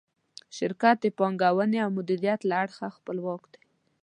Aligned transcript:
شرکت 0.57 0.95
د 1.01 1.05
پانګې 1.17 1.79
او 1.83 1.89
مدیریت 1.97 2.39
له 2.49 2.53
اړخه 2.63 2.87
خپلواک 2.97 3.41
دی. 3.51 3.61